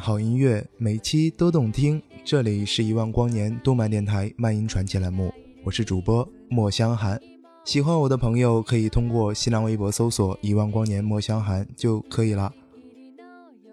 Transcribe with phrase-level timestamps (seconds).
[0.00, 2.02] 好音乐，每期都动听。
[2.24, 5.30] 这里是一万光年动漫电台漫音传奇栏目，
[5.62, 7.20] 我是主播莫香寒。
[7.66, 12.50] 喜欢我的朋友可以通过新浪微博搜索“一万光年莫香寒”就可以了。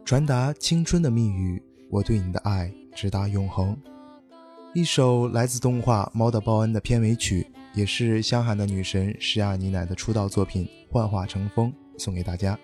[0.03, 3.75] 传达青春的蜜语，我对你的爱直达永恒。
[4.73, 11.71] 一首来自动画《猫的报恩》的片尾曲，也是香寒的女神施亚妮奶的出道作品《幻化成风》，
[12.03, 12.59] 送给大家。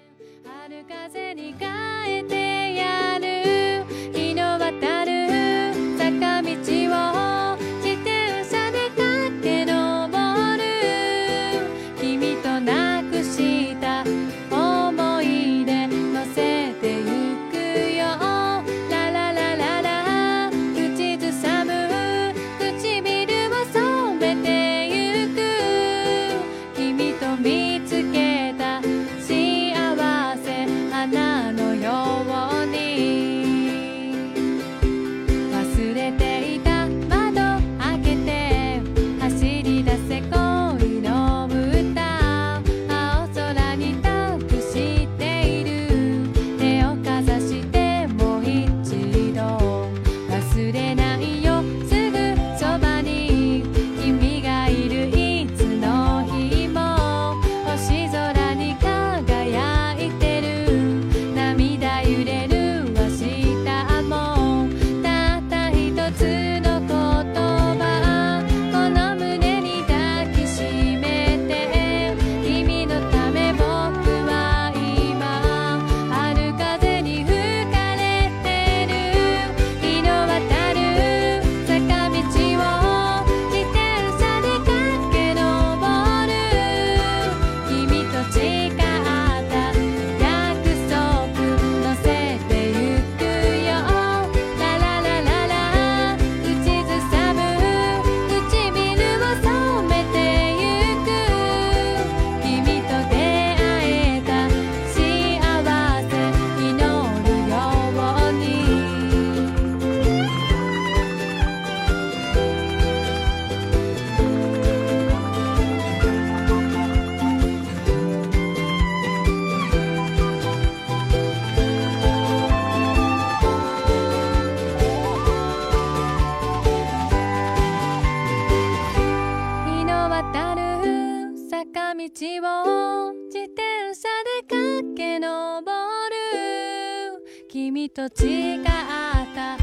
[137.53, 139.62] 君と違った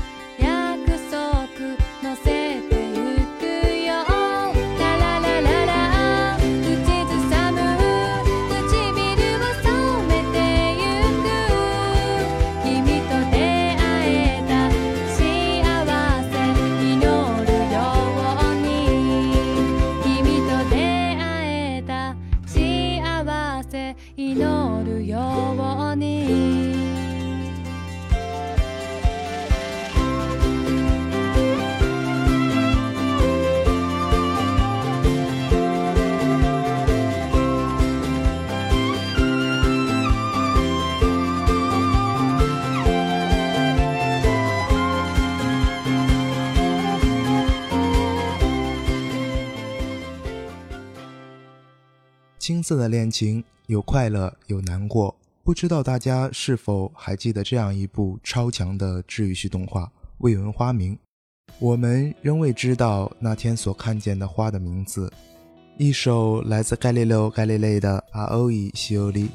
[52.51, 55.15] 青涩的恋情，有快乐，有难过。
[55.45, 59.85] 不知道大家是否还记得这样一部超强的治愈系动画
[60.19, 60.93] 《未闻花名》？
[61.61, 65.13] 我们仍未知道那天所看见的花的名字。
[65.79, 69.29] 一首来自盖里六盖里类的阿欧伊西欧里。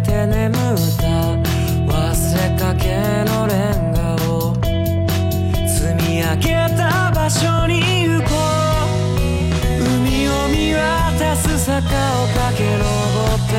[0.00, 0.56] て眠っ
[0.96, 1.06] た
[1.86, 1.94] 忘
[2.36, 2.84] れかけ
[3.24, 4.54] のレンガを
[5.66, 6.86] 積み上げた。
[7.26, 8.30] 場所に行こ
[9.10, 12.78] う海を見渡す坂を駆け上
[13.34, 13.52] って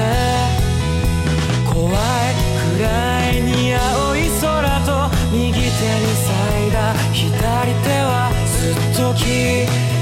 [1.66, 1.92] 怖い
[2.78, 2.88] くら
[3.30, 4.46] いに青い空
[4.86, 4.90] と
[5.34, 6.32] 右手に咲
[6.66, 9.97] いた左手はずっと君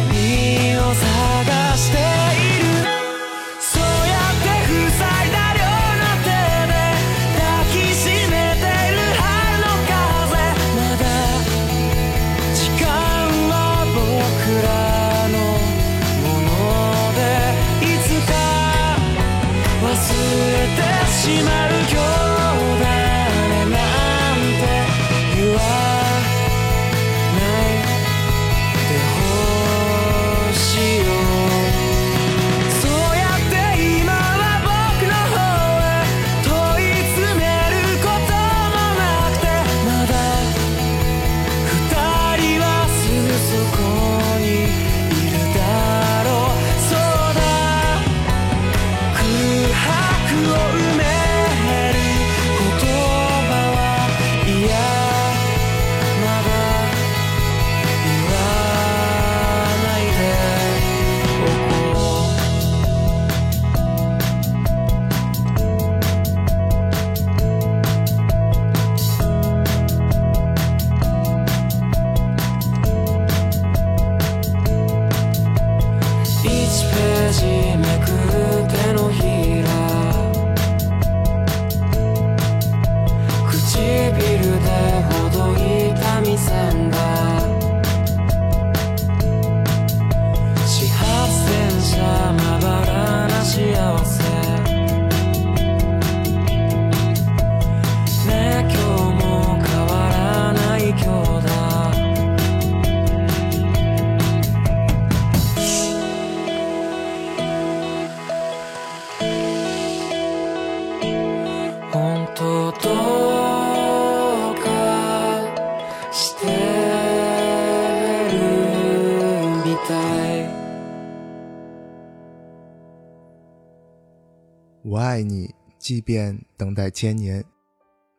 [124.87, 127.43] 我爱你，即便等待千年，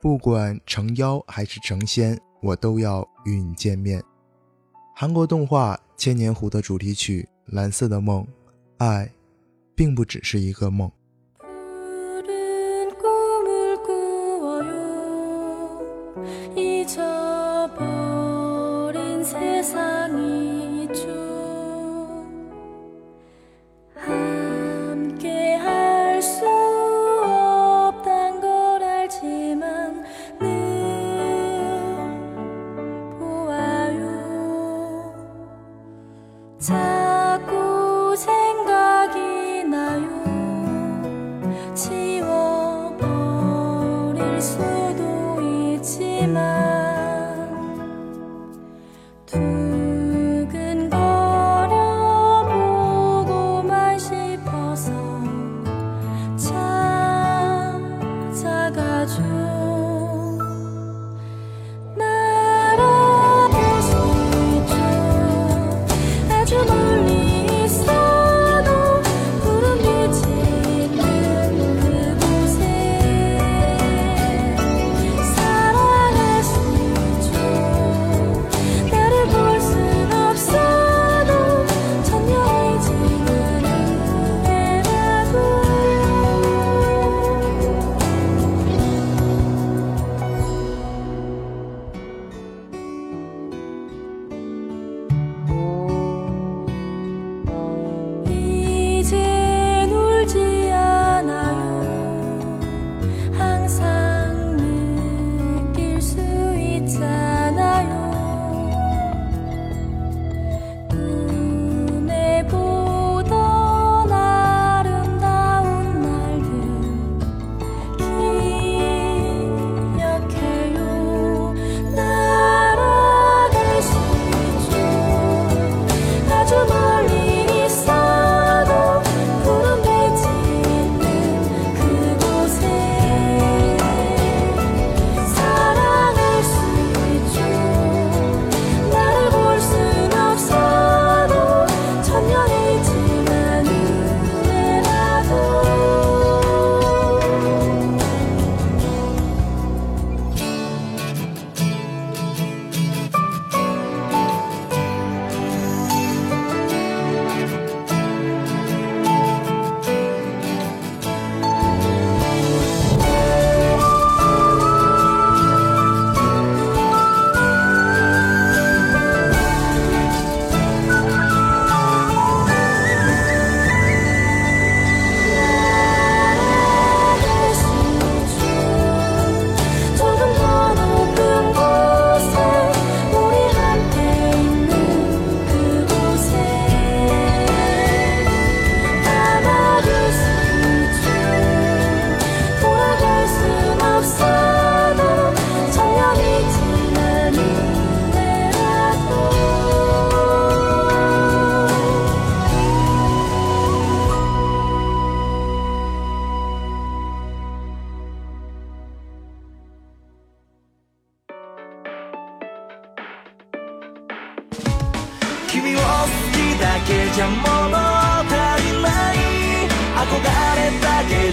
[0.01, 4.03] 不管成妖还是成仙，我都要与你见面。
[4.93, 7.23] 韩国动画《千年狐》的主题曲
[7.55, 8.25] 《蓝色的梦》，
[8.79, 9.09] 爱，
[9.77, 10.91] 并不只是一个梦。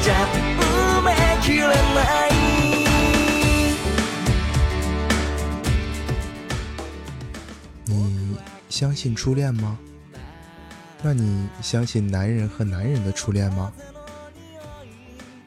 [0.02, 0.14] じゃ
[0.58, 1.12] 埋め
[1.42, 2.28] きれない」
[7.86, 8.36] 你
[8.68, 9.78] 相信初恋吗？
[11.02, 13.72] 那你相信男人和男人的初恋吗？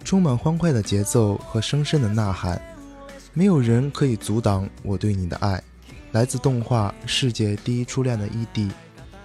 [0.04, 2.62] 充满欢快的节奏和深深的呐喊，
[3.34, 5.62] 没有人可以阻挡我对你的爱。
[6.12, 8.70] 来自动画《世界第一初恋》的 ED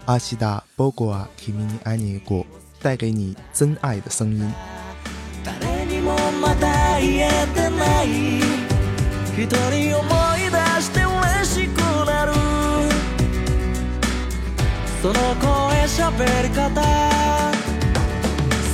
[0.04, 2.46] 阿西达波果啊 Kimi ni a n i g o
[2.80, 4.52] 带给你真爱的声音。
[7.01, 8.05] 言えてない。
[9.35, 10.05] 一人思
[10.37, 12.33] い出して嬉しくなる。
[15.01, 15.49] その声
[15.87, 16.69] 喋り方。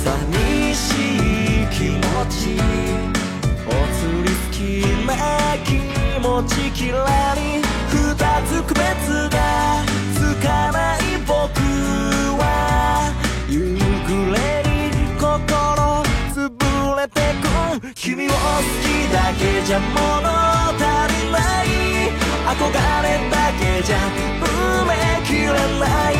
[0.04, 0.84] 寂し
[1.62, 2.60] い気持ち。
[3.66, 4.56] お釣り好き
[5.06, 5.10] な
[5.64, 5.68] 気
[6.20, 7.40] 持ちきらり
[7.88, 7.96] 二
[8.46, 8.84] つ区別
[9.30, 9.36] が
[10.14, 11.32] つかない僕
[12.38, 12.44] は。
[17.94, 20.28] 君を好きだけじゃ物
[20.74, 20.82] 足
[21.24, 21.66] りない
[22.44, 22.68] 憧
[23.02, 23.96] れだけじゃ
[24.40, 24.92] 埋め
[25.26, 25.54] きれな
[26.10, 26.14] い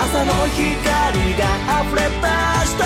[0.00, 1.42] 朝の光が
[1.82, 2.12] 溢れ出
[2.66, 2.82] した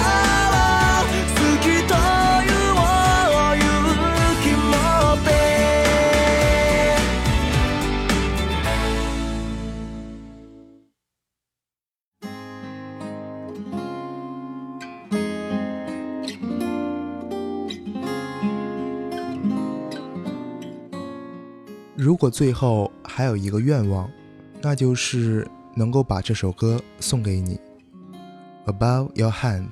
[22.15, 24.09] 如果最后还有一个愿望，
[24.61, 27.59] 那就是能够把这首歌送给你。
[28.65, 29.71] Above your hand，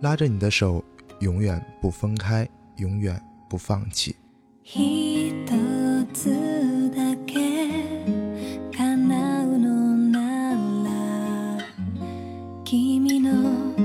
[0.00, 0.82] 拉着你的手，
[1.20, 4.16] 永远不分开，永远不放弃。
[4.62, 5.32] 一
[6.12, 7.38] つだけ
[8.72, 10.52] 叶うのな
[10.84, 11.64] ら
[12.64, 13.81] 君の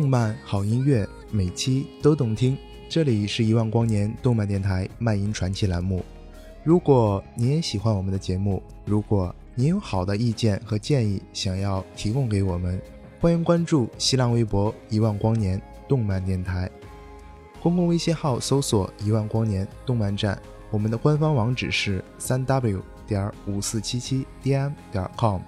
[0.00, 2.56] 动漫好音乐，每期都动听。
[2.88, 6.02] 这里是一万光年动漫电台漫音传奇栏目。
[6.64, 12.80] 如果你也喜欢我们的节目，如果你有好的意见和建议想要提供给我们，
[13.20, 16.70] 欢迎关注新浪微博“一万光年动漫电台”，
[17.62, 20.40] 公共微信号搜索“一万光年动漫站”。
[20.72, 25.42] 我们的官方网址是三 w 点五四七七 dm 点 com。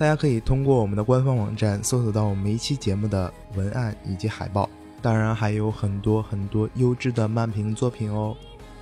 [0.00, 4.66] 大家可以通过我们的官方网站搜索到我们一期节目的文案以及海报，
[5.02, 8.34] 当然还有很多很多优质的漫评作品哦。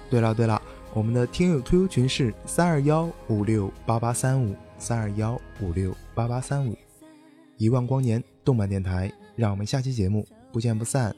[0.08, 0.62] 对了对了，
[0.94, 6.76] 我们的听友 QQ 群是三二幺五六八八三五三二幺五六八八三五，
[7.56, 11.12] 一万光年动漫电台，让我们下期节目不见不散。